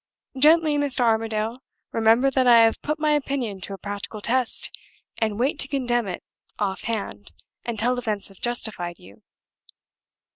Gently, 0.35 0.77
Mr. 0.77 1.01
Armadale! 1.01 1.59
remember 1.91 2.31
that 2.31 2.47
I 2.47 2.63
have 2.63 2.81
put 2.81 2.97
my 2.97 3.11
opinion 3.11 3.61
to 3.61 3.75
a 3.75 3.77
practical 3.77 4.19
test, 4.19 4.75
and 5.19 5.37
wait 5.37 5.59
to 5.59 5.67
condemn 5.67 6.07
it 6.07 6.23
off 6.57 6.85
hand 6.85 7.31
until 7.67 7.95
events 7.99 8.29
have 8.29 8.41
justified 8.41 8.97
you. 8.97 9.21